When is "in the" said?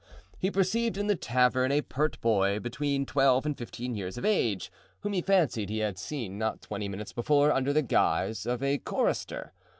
0.97-1.15